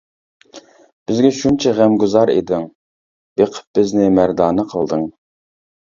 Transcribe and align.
بىزگە 1.11 1.31
شۇنچە 1.41 1.73
غەمگۇزار 1.81 2.33
ئىدىڭ، 2.35 2.65
بېقىپ 3.41 3.79
بىزنى 3.81 4.09
مەردانە 4.19 4.67
قىلدىڭ. 4.73 5.07